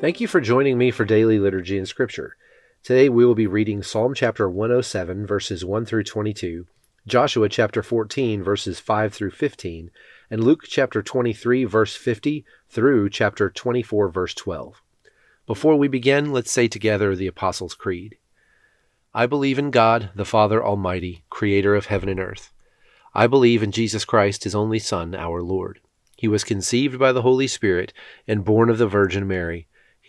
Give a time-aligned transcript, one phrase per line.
[0.00, 2.34] Thank you for joining me for daily liturgy and scripture.
[2.82, 6.66] Today we will be reading Psalm chapter 107, verses 1 through 22,
[7.06, 9.90] Joshua chapter 14, verses 5 through 15,
[10.30, 14.80] and Luke chapter 23, verse 50 through chapter 24, verse 12.
[15.46, 18.16] Before we begin, let's say together the Apostles' Creed.
[19.12, 22.54] I believe in God, the Father Almighty, creator of heaven and earth.
[23.14, 25.78] I believe in Jesus Christ, his only Son, our Lord.
[26.16, 27.92] He was conceived by the Holy Spirit
[28.26, 29.66] and born of the Virgin Mary.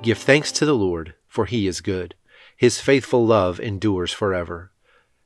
[0.00, 2.14] Give thanks to the Lord, for he is good.
[2.56, 4.70] His faithful love endures forever.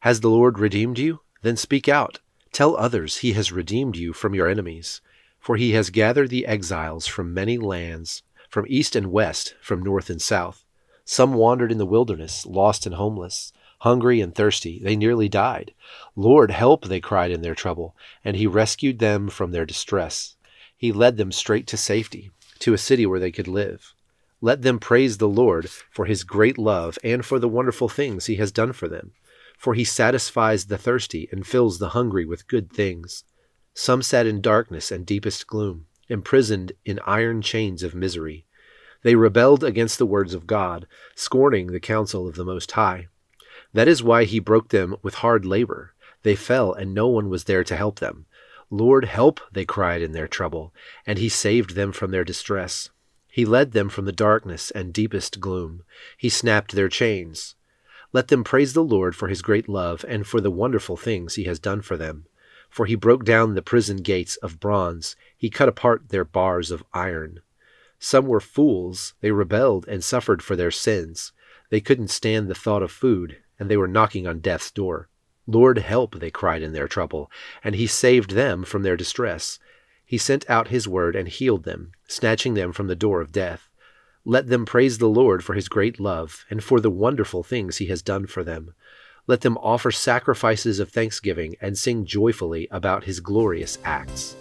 [0.01, 1.21] Has the Lord redeemed you?
[1.43, 2.21] Then speak out.
[2.53, 5.03] Tell others he has redeemed you from your enemies.
[5.39, 10.09] For he has gathered the exiles from many lands, from east and west, from north
[10.09, 10.65] and south.
[11.05, 14.81] Some wandered in the wilderness, lost and homeless, hungry and thirsty.
[14.83, 15.75] They nearly died.
[16.17, 17.95] Lord, help, they cried in their trouble,
[18.25, 20.37] and he rescued them from their distress.
[20.77, 23.95] He led them straight to safety, to a city where they could live.
[24.43, 28.37] Let them praise the Lord for his great love and for the wonderful things he
[28.37, 29.13] has done for them
[29.63, 33.23] for he satisfies the thirsty and fills the hungry with good things.
[33.75, 38.45] Some sat in darkness and deepest gloom, imprisoned in iron chains of misery.
[39.05, 43.07] They rebelled against the words of God, scorning the counsel of the Most High.
[43.73, 45.95] That is why he broke them with hard labor.
[46.25, 48.27] They fell, and no one was there to help them.
[48.69, 50.75] Lord, help, they cried in their trouble,
[51.07, 52.91] and he saved them from their distress.
[53.33, 55.85] He led them from the darkness and deepest gloom.
[56.19, 57.55] He snapped their chains.
[58.13, 61.45] Let them praise the Lord for his great love and for the wonderful things he
[61.45, 62.27] has done for them.
[62.69, 66.85] For he broke down the prison gates of bronze, he cut apart their bars of
[66.93, 67.41] iron.
[67.99, 71.33] Some were fools, they rebelled and suffered for their sins.
[71.71, 75.09] They couldn't stand the thought of food, and they were knocking on death's door.
[75.47, 77.31] Lord, help, they cried in their trouble,
[77.65, 79.59] and he saved them from their distress.
[80.13, 83.71] He sent out his word and healed them, snatching them from the door of death.
[84.27, 87.87] Let them praise the Lord for his great love and for the wonderful things he
[87.87, 88.75] has done for them.
[89.27, 94.37] Let them offer sacrifices of thanksgiving and sing joyfully about his glorious acts.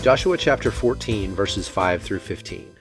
[0.00, 2.76] Joshua chapter 14, verses 5 through 15.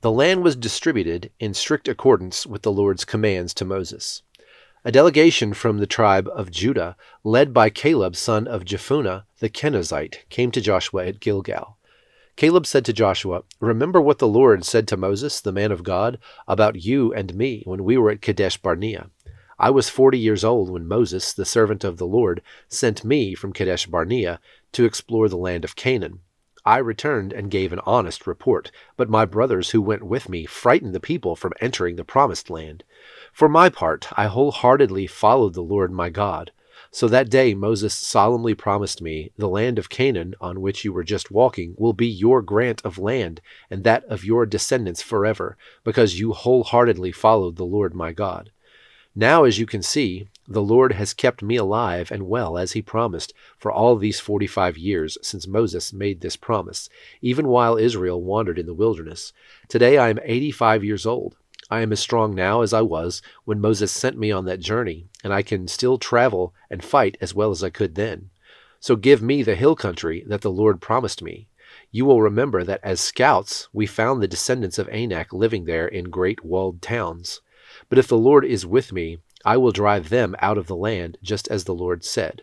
[0.00, 4.22] The land was distributed in strict accordance with the Lord's commands to Moses.
[4.86, 10.18] A delegation from the tribe of Judah, led by Caleb son of Jephunneh the Kenizzite,
[10.28, 11.76] came to Joshua at Gilgal.
[12.36, 16.20] Caleb said to Joshua, Remember what the Lord said to Moses, the man of God,
[16.46, 19.10] about you and me when we were at Kadesh Barnea.
[19.58, 23.52] I was forty years old when Moses, the servant of the Lord, sent me from
[23.52, 24.38] Kadesh Barnea
[24.70, 26.20] to explore the land of Canaan.
[26.66, 30.96] I returned and gave an honest report, but my brothers who went with me frightened
[30.96, 32.82] the people from entering the promised land.
[33.32, 36.50] For my part, I wholeheartedly followed the Lord my God.
[36.90, 41.04] So that day Moses solemnly promised me, The land of Canaan, on which you were
[41.04, 43.40] just walking, will be your grant of land,
[43.70, 48.50] and that of your descendants forever, because you wholeheartedly followed the Lord my God.
[49.18, 52.82] Now, as you can see, the Lord has kept me alive and well as he
[52.82, 56.90] promised for all these forty five years since Moses made this promise,
[57.22, 59.32] even while Israel wandered in the wilderness.
[59.68, 61.34] Today I am eighty five years old.
[61.70, 65.06] I am as strong now as I was when Moses sent me on that journey,
[65.24, 68.28] and I can still travel and fight as well as I could then.
[68.80, 71.48] So give me the hill country that the Lord promised me.
[71.90, 76.10] You will remember that as scouts we found the descendants of Anak living there in
[76.10, 77.40] great walled towns.
[77.88, 81.18] But if the Lord is with me, I will drive them out of the land,
[81.22, 82.42] just as the Lord said.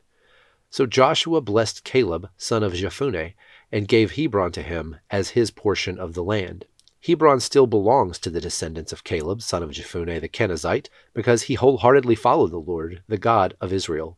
[0.70, 3.34] So Joshua blessed Caleb, son of Jephunneh,
[3.72, 6.66] and gave Hebron to him as his portion of the land.
[7.06, 11.56] Hebron still belongs to the descendants of Caleb, son of Jephunneh the Kenizzite, because he
[11.56, 14.18] wholeheartedly followed the Lord, the God of Israel.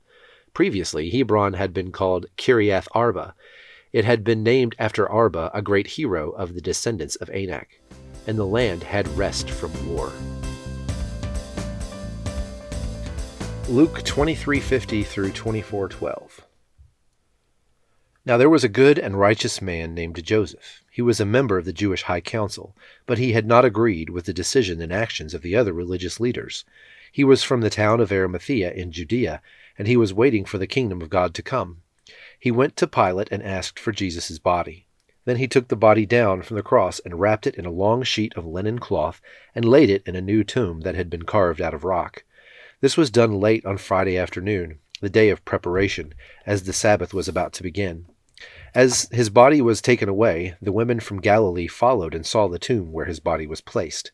[0.53, 3.33] Previously, Hebron had been called Kiriath Arba.
[3.91, 7.81] It had been named after Arba, a great hero of the descendants of Anak,
[8.27, 10.13] and the land had rest from war.
[13.67, 16.45] Luke 23:50 through 24:12.
[18.23, 20.83] Now there was a good and righteous man named Joseph.
[20.91, 22.75] He was a member of the Jewish High Council,
[23.07, 26.63] but he had not agreed with the decision and actions of the other religious leaders.
[27.11, 29.41] He was from the town of Arimathea in Judea,
[29.79, 31.81] and he was waiting for the kingdom of God to come.
[32.39, 34.85] He went to Pilate and asked for Jesus' body.
[35.25, 38.03] Then he took the body down from the cross and wrapped it in a long
[38.03, 39.21] sheet of linen cloth
[39.55, 42.23] and laid it in a new tomb that had been carved out of rock.
[42.81, 46.13] This was done late on Friday afternoon, the day of preparation,
[46.45, 48.05] as the Sabbath was about to begin.
[48.73, 52.91] As his body was taken away, the women from Galilee followed and saw the tomb
[52.91, 54.11] where his body was placed.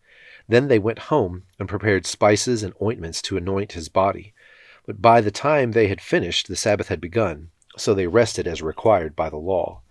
[0.48, 4.36] Then they went home and prepared spices and ointments to anoint his body.
[4.86, 8.62] But by the time they had finished, the Sabbath had begun, so they rested as
[8.62, 9.82] required by the law.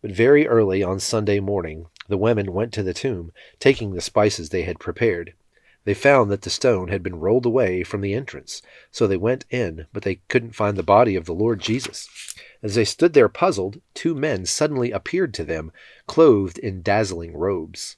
[0.00, 4.50] But very early on Sunday morning, the women went to the tomb, taking the spices
[4.50, 5.34] they had prepared.
[5.84, 9.44] They found that the stone had been rolled away from the entrance, so they went
[9.50, 12.08] in, but they couldn't find the body of the Lord Jesus.
[12.62, 15.72] As they stood there puzzled, two men suddenly appeared to them,
[16.06, 17.96] clothed in dazzling robes.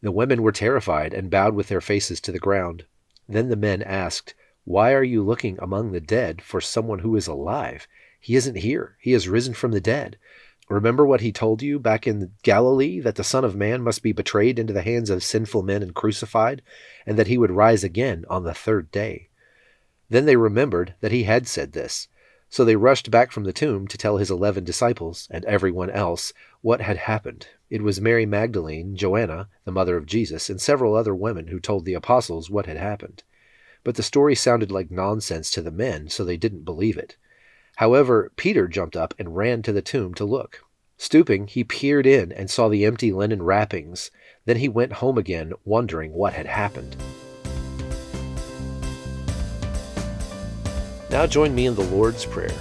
[0.00, 2.84] The women were terrified and bowed with their faces to the ground.
[3.28, 4.34] Then the men asked,
[4.64, 7.88] Why are you looking among the dead for someone who is alive?
[8.20, 8.96] He isn't here.
[9.00, 10.18] He has risen from the dead.
[10.68, 14.12] Remember what he told you back in Galilee that the Son of Man must be
[14.12, 16.62] betrayed into the hands of sinful men and crucified,
[17.06, 19.28] and that he would rise again on the third day.
[20.08, 22.08] Then they remembered that he had said this.
[22.48, 26.32] So they rushed back from the tomb to tell his eleven disciples and everyone else
[26.60, 27.48] what had happened.
[27.68, 31.84] It was Mary Magdalene, Joanna, the mother of Jesus, and several other women who told
[31.84, 33.24] the apostles what had happened.
[33.82, 37.16] But the story sounded like nonsense to the men, so they didn't believe it.
[37.76, 40.60] However, Peter jumped up and ran to the tomb to look.
[40.96, 44.10] Stooping, he peered in and saw the empty linen wrappings.
[44.44, 46.96] Then he went home again, wondering what had happened.
[51.10, 52.54] Now join me in the Lord's Prayer.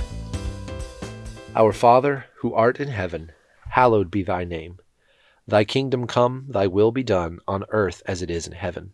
[1.56, 3.32] Our Father, who art in heaven,
[3.70, 4.80] hallowed be thy name.
[5.48, 8.94] Thy kingdom come, thy will be done, on earth as it is in heaven.